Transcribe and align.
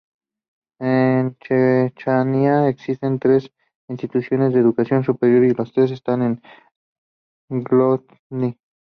En 0.79 1.37
Chechenia 1.37 2.67
existen 2.67 3.19
tres 3.19 3.51
instituciones 3.87 4.51
de 4.51 4.59
educación 4.61 5.03
superior 5.03 5.43
y 5.43 5.53
las 5.53 5.71
tres 5.73 5.91
están 5.91 6.23
en 7.51 7.63
Grozni. 7.63 8.57